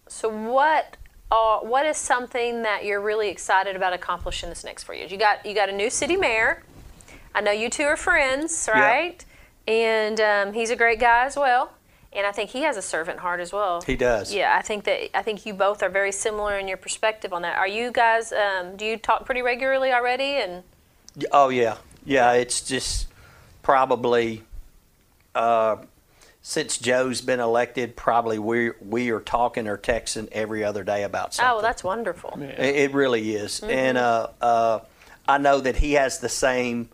[0.07, 0.97] So what
[1.31, 5.11] uh, what is something that you're really excited about accomplishing this next four years?
[5.11, 6.63] You got you got a new city mayor.
[7.33, 9.23] I know you two are friends, right?
[9.67, 11.71] And um, he's a great guy as well.
[12.15, 13.81] And I think he has a servant heart as well.
[13.81, 14.33] He does.
[14.33, 17.41] Yeah, I think that I think you both are very similar in your perspective on
[17.41, 17.57] that.
[17.57, 18.31] Are you guys?
[18.31, 20.35] Um, do you talk pretty regularly already?
[20.35, 20.63] And
[21.31, 22.33] Oh yeah, yeah.
[22.33, 23.07] It's just
[23.61, 24.43] probably
[25.35, 25.77] uh,
[26.41, 31.33] since Joe's been elected, probably we we are talking or texting every other day about
[31.33, 31.49] something.
[31.49, 32.37] oh, well, that's wonderful.
[32.41, 34.79] It, it really is, and uh, uh,
[35.27, 36.89] I know that he has the same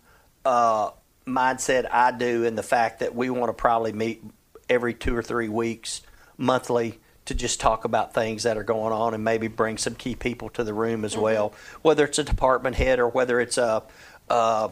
[0.46, 0.92] uh,
[1.26, 4.24] mindset I do, in the fact that we want to probably meet
[4.70, 6.02] every two or three weeks,
[6.38, 10.16] monthly, to just talk about things that are going on, and maybe bring some key
[10.16, 13.84] people to the room as well, whether it's a department head or whether it's a
[14.30, 14.70] uh,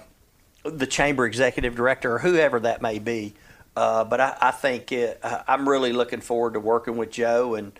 [0.64, 3.34] the chamber executive director or whoever that may be.
[3.76, 7.54] Uh, but I, I think it, I- I'm really looking forward to working with Joe,
[7.56, 7.72] and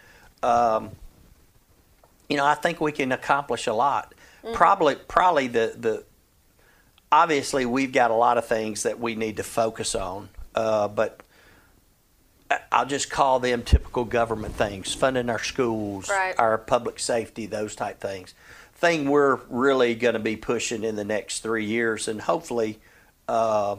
[0.44, 0.92] um,
[2.30, 4.14] you know I think we can accomplish a lot.
[4.54, 6.04] Probably, probably the the
[7.12, 11.22] obviously we've got a lot of things that we need to focus on, uh, but
[12.72, 16.36] I'll just call them typical government things: funding our schools, Right.
[16.38, 18.34] our public safety, those type things.
[18.74, 22.80] Thing we're really going to be pushing in the next three years, and hopefully,
[23.28, 23.78] uh,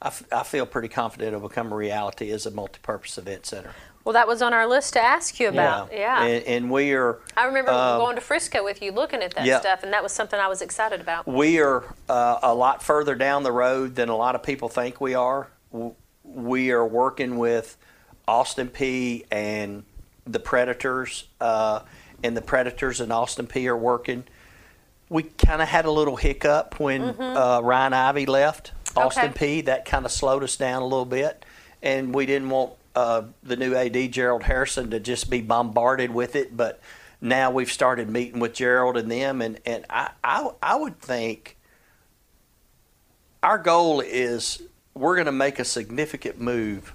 [0.00, 3.72] I, f- I feel pretty confident it'll become a reality as a multi-purpose event center.
[4.04, 5.92] Well, that was on our list to ask you about.
[5.92, 6.24] Yeah.
[6.24, 9.44] And, and we are I remember um, going to Frisco with you looking at that
[9.44, 9.60] yeah.
[9.60, 11.26] stuff, and that was something I was excited about.
[11.28, 14.98] we are uh, a lot further down the road than a lot of people think
[15.02, 15.48] we are.
[15.72, 15.94] W-
[16.34, 17.76] We are working with
[18.26, 19.84] Austin Peay and
[20.26, 21.80] the Predators, uh,
[22.22, 24.24] and the Predators and Austin Peay are working.
[25.08, 29.56] We kind of had a little hiccup when uh, Ryan Ivey left Austin Okay.
[29.56, 29.60] P.
[29.62, 31.44] That kind of slowed us down a little bit,
[31.82, 36.36] and we didn't want uh, the new AD Gerald Harrison to just be bombarded with
[36.36, 36.54] it.
[36.54, 36.80] But
[37.22, 41.56] now we've started meeting with Gerald and them, and and I I, I would think
[43.42, 44.62] our goal is
[44.98, 46.92] we're going to make a significant move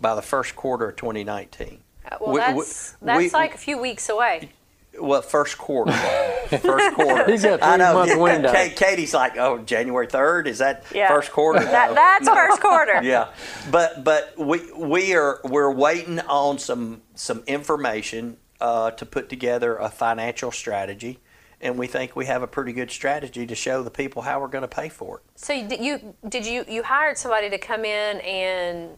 [0.00, 1.80] by the first quarter of 2019.
[2.04, 4.50] Uh, Well, We- we- that's that's we- like a few weeks away.
[4.98, 5.92] Well, first quarter.
[5.92, 7.24] first quarter.
[7.30, 8.02] He's got a I know.
[8.04, 8.50] three-month window.
[8.52, 10.46] Kate, Katie's like, oh, January 3rd?
[10.46, 11.08] Is that Yeah.
[11.08, 11.62] first quarter?
[11.62, 11.94] That, No.
[11.94, 12.34] that's No.
[12.34, 13.00] first quarter.
[13.02, 13.28] Yeah,
[13.70, 19.76] but but we we are we're waiting on some some information uh, to put together
[19.76, 21.18] a financial strategy,
[21.60, 24.48] and we think we have a pretty good strategy to show the people how we're
[24.48, 25.22] going to pay for it.
[25.36, 28.90] So you, did you did you you hired somebody to come in and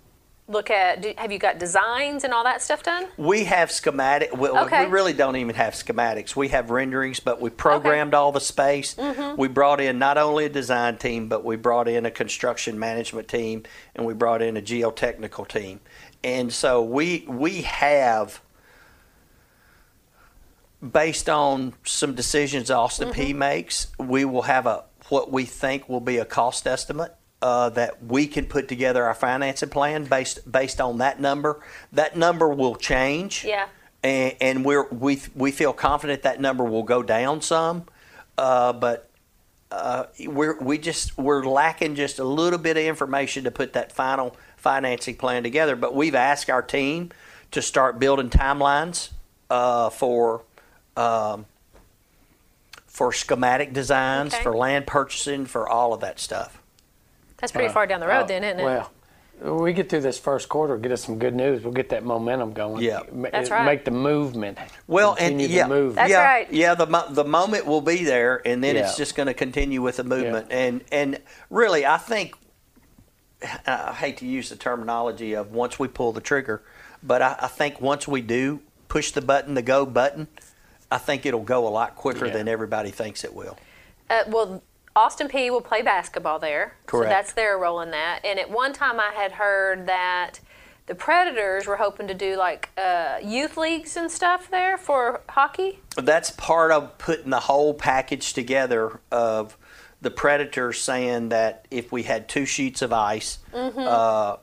[0.49, 1.03] look at?
[1.03, 3.07] Do, have you got designs and all that stuff done?
[3.17, 4.37] We have schematic.
[4.37, 4.87] Well, Okay.
[4.87, 6.35] we really don't even have schematics.
[6.35, 8.95] We have renderings, but we programmed all the space.
[8.95, 9.41] Mm-hmm.
[9.41, 13.29] We brought in not only a design team, but we brought in a construction management
[13.29, 15.81] team, and we brought in a geotechnical team.
[16.25, 18.41] And so we we have,
[20.81, 23.39] based on some decisions Austin Peay Mm-hmm.
[23.39, 28.05] makes, we will have a what we think will be a cost estimate uh, that
[28.05, 31.61] we can put together our financing plan based based on that number.
[31.93, 33.45] That number will change.
[33.45, 33.69] Yeah.
[34.03, 37.87] And, and we're we we feel confident that number will go down some,
[38.37, 39.11] uh, but
[39.71, 43.91] uh, we're we just we're lacking just a little bit of information to put that
[43.93, 45.75] final financing plan together.
[45.75, 47.11] But we've asked our team
[47.51, 49.11] to start building timelines
[49.51, 50.43] uh, for
[50.99, 51.47] um,
[52.87, 54.43] for schematic designs, Okay.
[54.43, 56.61] for land purchasing, for all of that stuff.
[57.39, 58.65] That's pretty far down the road, then, isn't it?
[58.65, 58.91] Well,
[59.61, 61.63] we get through this first quarter, get us some good news.
[61.63, 62.83] We'll get that momentum going.
[62.83, 63.03] Yeah.
[63.13, 63.65] Ma- That's right.
[63.65, 64.59] Make the movement.
[64.89, 65.95] Well, and Continue the yeah, movement.
[65.95, 66.53] That's yeah, right.
[66.53, 69.05] Yeah, the mo- the moment will be there, and then it's Yeah.
[69.05, 70.49] just going to continue with the movement.
[70.51, 72.35] And and really, I think
[73.65, 76.65] I hate to use the terminology of once we pull the trigger,
[77.05, 78.59] but I, I think once we do
[78.89, 80.27] push the button, the go button,
[80.91, 82.33] I think it'll go a lot quicker Yeah.
[82.33, 83.59] than everybody thinks it will.
[84.09, 84.63] Uh, well,
[84.97, 86.75] Austin Peay will play basketball there.
[86.87, 87.11] Correct.
[87.11, 88.21] So that's their role in that.
[88.25, 90.41] And at one time, I had heard that
[90.87, 95.81] the Predators were hoping to do like uh, youth leagues and stuff there for hockey.
[95.97, 99.57] that's part of putting the whole package together of
[100.01, 104.37] the predators saying that if we had two sheets of ice uh,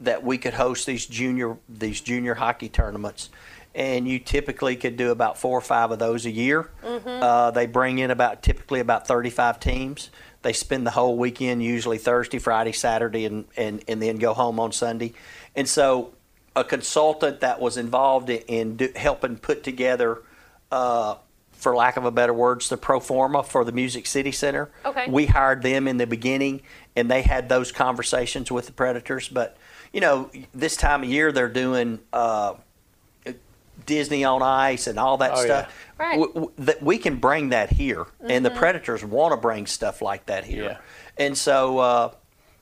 [0.00, 3.30] that we could host these junior these junior hockey tournaments
[3.78, 6.68] and you typically could do about four or five of those a year
[7.06, 10.10] uh, they bring in about typically about 35 teams
[10.42, 14.60] they spend the whole weekend usually thursday friday saturday and, and, and then go home
[14.60, 15.12] on sunday
[15.54, 16.12] and so
[16.56, 20.22] a consultant that was involved in, in do, helping put together
[20.72, 21.14] uh,
[21.52, 24.70] for lack of a better words, the pro forma for the Music City Center.
[24.84, 25.06] Okay.
[25.08, 26.62] We hired them in the beginning,
[26.94, 29.28] and they had those conversations with the Predators.
[29.28, 29.56] But
[29.92, 32.54] you know, this time of year they're doing uh,
[33.86, 35.68] Disney on Ice and all that Oh, stuff.
[35.98, 36.04] yeah.
[36.06, 36.12] Right.
[36.18, 40.00] W- w- that we can bring that here, and the Predators want to bring stuff
[40.02, 40.64] like that here.
[40.64, 40.78] Yeah.
[41.26, 42.10] And so uh,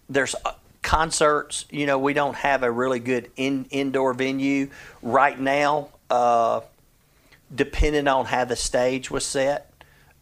[0.08, 0.52] there's uh,
[0.82, 1.66] concerts.
[1.70, 4.70] You know, we don't have a really good in, indoor venue
[5.02, 5.88] right now.
[6.08, 6.60] Uh,
[7.54, 9.70] depending on how the stage was set,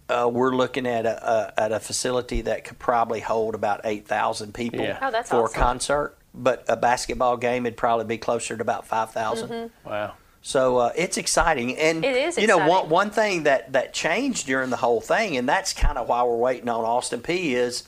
[0.08, 4.06] uh, we're looking at a, a at a facility that could probably hold about eight
[4.06, 4.98] thousand people Yeah.
[5.00, 5.60] Oh, that's for awesome.
[5.60, 6.16] a concert.
[6.36, 10.14] But a basketball game would probably be closer to about five Wow.
[10.46, 12.04] So uh, it's exciting, and.
[12.04, 15.48] It is you know one one thing that that changed during the whole thing, and
[15.48, 17.84] that's kind of why we're waiting on Austin Peay is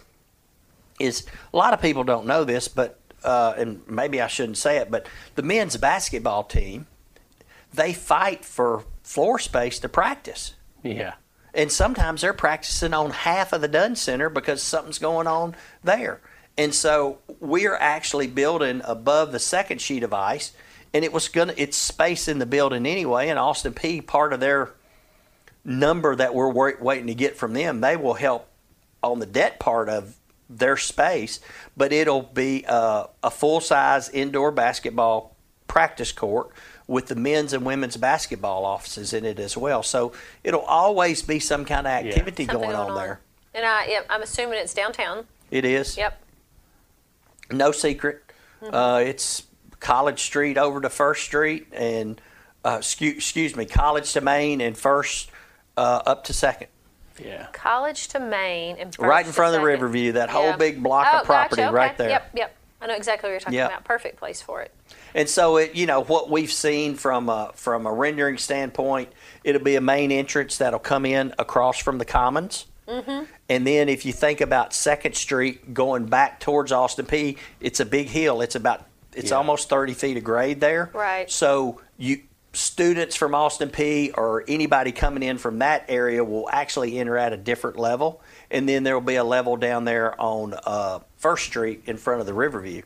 [0.98, 4.78] is a lot of people don't know this, but uh, and maybe I shouldn't say
[4.78, 6.86] it, but the men's basketball team
[7.74, 10.54] they fight for floor space to practice.
[10.82, 11.14] Yeah.
[11.52, 16.20] And sometimes they're practicing on half of the Dunn Center because something's going on there.
[16.58, 20.52] And so we are actually building above the second sheet of ice,
[20.96, 23.28] and it was gonna it's space in the building anyway.
[23.28, 24.72] And Austin Peay part of their
[25.62, 28.48] number that we're wait, waiting to get from them, they will help
[29.02, 30.16] on the debt part of
[30.48, 31.38] their space,
[31.76, 35.36] but it'll be uh, a full size indoor basketball
[35.68, 36.48] practice court
[36.86, 39.82] with the men's and women's basketball offices in it as well.
[39.82, 40.12] So
[40.44, 43.20] it'll always be some kind of activity Something going, on, there.
[43.52, 45.26] And I, yeah, I'm assuming it's downtown.
[45.50, 45.98] It is.
[45.98, 46.22] Yep.
[47.50, 48.22] No secret.
[48.62, 48.74] Mm-hmm.
[48.74, 49.42] Uh, it's
[49.86, 52.20] College Street over to First Street, and
[52.64, 55.30] uh, excuse, excuse me, College to Main and First
[55.76, 56.66] uh, up to Second,
[57.24, 57.46] Yeah.
[57.52, 60.12] College to Main and right in First to front of the Riverview.
[60.12, 62.08] That whole big block oh, of property gotcha, right there.
[62.08, 62.56] Yep, yep.
[62.80, 63.70] I know exactly what you're talking Yep.
[63.70, 63.84] about.
[63.84, 64.74] Perfect place for it.
[65.14, 69.10] And so it, you know, what we've seen from a, from a rendering standpoint,
[69.44, 72.66] it'll be a main entrance that'll come in across from the Commons.
[72.88, 73.24] Mm-hmm.
[73.48, 77.86] And then if you think about Second Street going back towards Austin Peay, it's a
[77.86, 78.40] big hill.
[78.40, 78.84] It's about
[79.16, 79.36] it's Yeah.
[79.38, 80.90] almost 30 feet of grade there.
[80.92, 81.30] Right.
[81.30, 82.20] So you
[82.52, 87.32] students from Austin Peay or anybody coming in from that area will actually enter at
[87.32, 88.22] a different level.
[88.50, 92.20] And then there will be a level down there on uh, First Street in front
[92.20, 92.82] of the Riverview.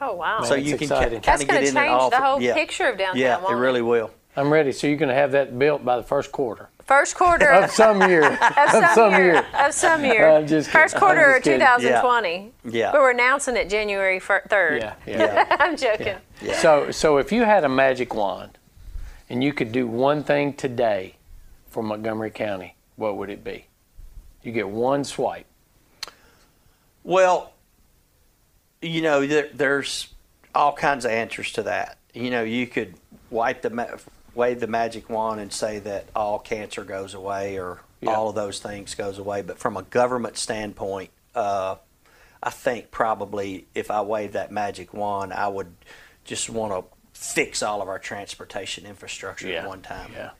[0.00, 0.42] Oh wow.
[0.42, 1.20] So you can exciting.
[1.22, 2.10] kind of get in and change off.
[2.10, 2.54] the whole yeah.
[2.54, 4.10] picture of downtown, Yeah, it really will.
[4.36, 4.72] I'm ready.
[4.72, 8.02] So you're going to have that built by the first quarter First quarter of some
[8.08, 8.24] year.
[8.58, 10.28] of some, year, of some year.
[10.28, 10.82] I'm just kidding.
[10.82, 11.60] First quarter I'm of just kidding.
[11.60, 12.52] 2020.
[12.64, 12.92] Yeah.
[12.92, 14.80] But we're announcing it January 3rd.
[14.80, 15.56] Yeah, yeah.
[15.60, 16.16] I'm joking.
[16.42, 16.58] Yeah.
[16.58, 18.58] So, so if you had a magic wand
[19.30, 21.16] and you could do one thing today
[21.68, 23.66] for Montgomery County, what would it be?
[24.42, 25.46] You get one swipe.
[27.02, 27.52] Well,
[28.82, 30.08] you know, there, there's
[30.54, 31.96] all kinds of answers to that.
[32.12, 32.94] You know, you could
[33.30, 33.86] wipe the ma-
[34.34, 38.14] wave the magic wand and say that all cancer goes away or Yeah.
[38.14, 39.42] all of those things goes away.
[39.42, 41.76] But from a government standpoint, uh,
[42.42, 45.74] I think probably if I waved that magic wand, I would
[46.24, 46.84] just want to
[47.18, 50.10] fix all of our transportation infrastructure at one time.
[50.14, 50.30] Yeah.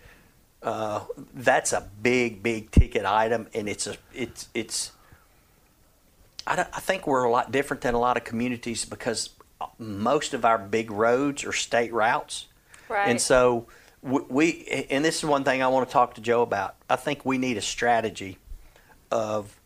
[0.63, 1.05] Uh,
[1.35, 4.93] that's a big, big ticket item, and it's a it's it's.
[6.47, 9.31] I, don't- I think we're a lot different than a lot of communities because
[9.79, 12.47] most of our big roads are state routes,
[12.89, 13.09] Right.
[13.09, 13.67] and so
[14.05, 16.77] we, we and this is one thing I want to talk to Joe about.
[16.89, 18.39] I think we need a strategy
[19.11, 19.59] of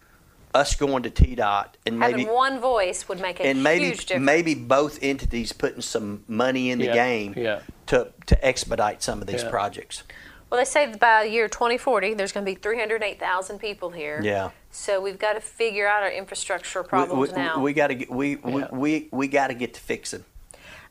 [0.55, 4.25] us going to TDOT and maybe one voice would make a and maybe huge difference.
[4.25, 7.61] maybe both entities putting some money in the Yeah, game yeah.
[7.87, 9.51] to to expedite some of these Yeah.
[9.51, 10.05] projects.
[10.51, 14.19] well, they say that by the year 2040, there's going to be 308,000 people here.
[14.23, 14.51] Yeah.
[14.71, 17.61] So we've got to figure out our infrastructure We- problems we, now.
[17.61, 20.25] We got to get we, we, we, we got to get to fixing.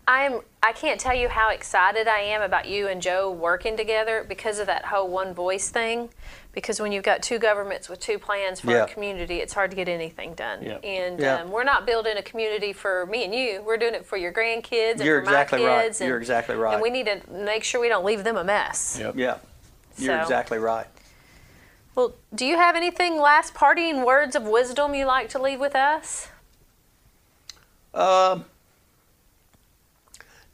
[0.07, 4.25] I'm I can't tell you how excited I am about you and Joe working together
[4.27, 6.09] because of that whole one voice thing.
[6.51, 8.83] Because when you've got two governments with two plans for Yeah.
[8.83, 10.63] a community, it's hard to get anything done.
[10.63, 10.77] Yeah.
[10.83, 11.41] And Yeah.
[11.41, 13.61] um, we're not building a community for me and you.
[13.61, 15.83] We're doing it for your grandkids and You're for exactly my right.
[15.83, 16.01] kids.
[16.01, 16.73] And, You're exactly right.
[16.73, 18.97] And we need to make sure we don't leave them a mess.
[18.99, 19.13] Yep.
[19.15, 19.37] Yeah,
[19.97, 20.87] you're So- exactly right.
[21.95, 25.75] Well, do you have anything last parting words of wisdom you like to leave with
[25.75, 26.27] us?
[27.93, 28.45] Um,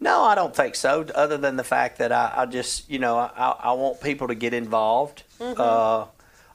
[0.03, 1.05] no, I don't think so.
[1.15, 4.35] Other than the fact that I, I just, you know, I, I want people to
[4.35, 5.23] get involved.
[5.61, 6.05] Uh,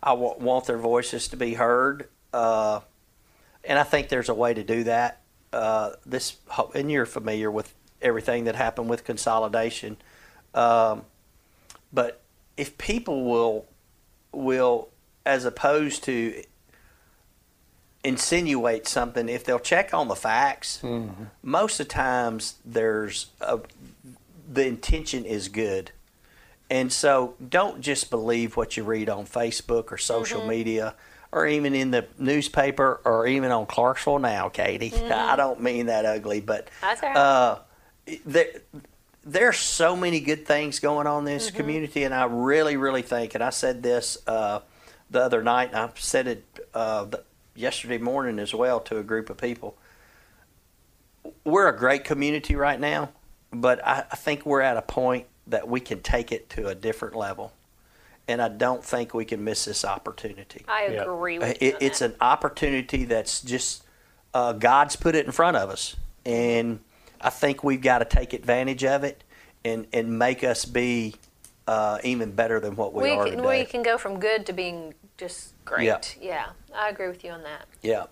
[0.02, 2.80] I want their voices to be heard, uh,
[3.64, 5.22] and I think there's a way to do that.
[5.52, 6.36] Uh, this,
[6.74, 9.96] and you're familiar with everything that happened with consolidation,
[10.54, 11.04] um,
[11.92, 12.20] but
[12.56, 13.66] if people will,
[14.30, 14.90] will,
[15.24, 16.44] as opposed to
[18.04, 20.82] insinuate something, if they'll check on the facts,
[21.42, 23.60] most of the times there's a,
[24.50, 25.92] the intention is good.
[26.70, 30.94] And so don't just believe what you read on Facebook or social media
[31.32, 34.92] or even in the newspaper or even on Clarksville Now, Katie.
[35.10, 37.16] I don't mean that ugly, but That's all right.
[37.16, 37.58] uh,
[39.24, 43.02] there, are so many good things going on in this community, and I really, really
[43.02, 44.60] think, and I said this uh,
[45.10, 47.22] the other night, and I've said it uh, the,
[47.58, 49.76] yesterday morning as well to a group of people.
[51.44, 53.10] We're a great community right now,
[53.52, 56.74] but I, I think we're at a point that we can take it to a
[56.74, 57.52] different level,
[58.26, 60.64] and I don't think we can miss this opportunity.
[60.68, 61.02] I Yeah.
[61.02, 61.68] agree with you.
[61.68, 62.12] It, it's that.
[62.12, 63.84] an opportunity that's just
[64.34, 66.80] uh, God's put it in front of us, and
[67.20, 69.24] I think we've got to take advantage of it
[69.64, 71.14] and and make us be
[71.66, 73.60] uh, even better than what we, we are can, today.
[73.60, 75.84] we can go from good to being just great.
[75.86, 76.00] Yeah.
[76.20, 77.66] yeah, I agree with you on that.
[77.82, 78.04] yeah,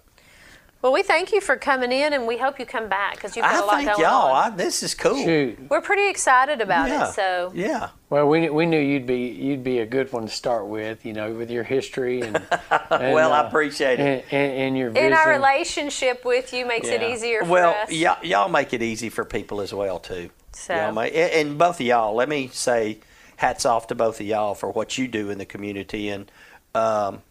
[0.82, 3.44] Well, we thank you for coming in, and we hope you come back because you've
[3.44, 4.32] got I a lot thank going y'all.
[4.32, 4.52] on.
[4.52, 5.16] I, this is cool.
[5.24, 5.58] Shoot.
[5.70, 7.12] We're pretty excited about yeah, it.
[7.14, 10.66] So yeah, Well, we, we knew you'd be you'd be a good one to start
[10.66, 12.36] with, you know, with your history and,
[12.90, 14.24] and, well, I uh, appreciate it.
[14.30, 15.12] and, and, and your in vision.
[15.14, 17.90] our relationship with you makes it easier for Well, us.
[17.90, 20.30] y'all, y'all make it easy for people as well too.
[20.52, 22.14] So- Y'all make, and and both of y'all.
[22.14, 22.98] Let me say,
[23.36, 26.08] hats off to both of y'all for what you do in the community.
[26.08, 26.30] And
[26.74, 27.22] um,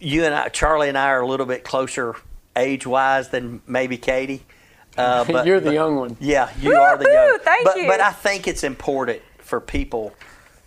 [0.00, 2.14] you and I, Charlie and I, are a little bit closer
[2.56, 4.44] age wise than maybe Katie.
[4.96, 6.16] Uh, but You're the young one.
[6.20, 7.26] yeah, you are the young.
[7.26, 7.86] Woo-hoo, thank but you.
[7.88, 10.14] but I think it's important for people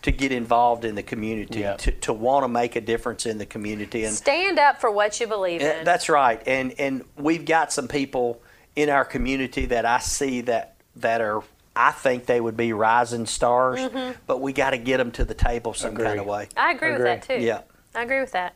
[0.03, 1.75] to get involved in the community Yeah.
[1.77, 5.19] to to want to make a difference in the community and Stand up for what
[5.19, 5.83] you believe in.
[5.85, 8.41] That's right, and and we've got some people
[8.75, 11.41] in our community that I see that that are
[11.75, 13.79] I think they would be rising stars,
[14.25, 16.49] but we got to get them to the table some kind of way.
[16.57, 17.39] I agree, with that too.
[17.39, 17.61] Yeah.
[17.93, 18.55] I agree with that.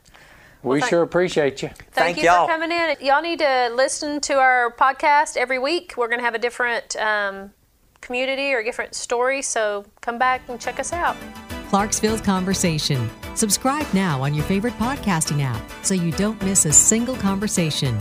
[0.63, 1.69] We thank- sure appreciate you.
[1.69, 2.45] Thank, Thank you y'all.
[2.47, 2.95] for coming in.
[3.01, 5.93] Y'all need to listen to our podcast every week.
[5.97, 7.51] We're going to have a different um,
[8.01, 11.15] community or different story, so come back and check us out.
[11.69, 13.09] Clarksville's Conversation.
[13.35, 17.97] Subscribe now on your favorite podcasting app so you don't miss a single conversation.